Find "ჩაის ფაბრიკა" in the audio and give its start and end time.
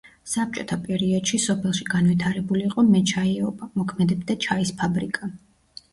4.47-5.35